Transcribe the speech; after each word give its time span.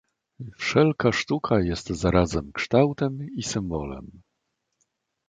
Wszelka 0.57 1.11
sztuka 1.11 1.59
jest 1.59 1.87
zarazem 1.89 2.51
kształtem 2.51 3.27
i 3.37 3.43
symbolem. 3.43 4.11